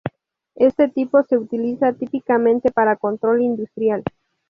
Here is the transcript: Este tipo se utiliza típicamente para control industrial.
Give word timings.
Este 0.55 0.87
tipo 0.89 1.21
se 1.21 1.37
utiliza 1.37 1.93
típicamente 1.93 2.71
para 2.71 2.95
control 2.95 3.43
industrial. 3.43 4.01